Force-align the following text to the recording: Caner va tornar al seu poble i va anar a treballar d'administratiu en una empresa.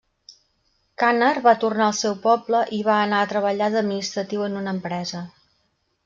Caner 1.01 1.33
va 1.47 1.51
tornar 1.63 1.83
al 1.89 1.93
seu 1.97 2.15
poble 2.23 2.61
i 2.77 2.79
va 2.87 2.95
anar 3.01 3.19
a 3.25 3.27
treballar 3.33 3.67
d'administratiu 3.75 4.47
en 4.47 4.57
una 4.63 4.73
empresa. 4.79 5.21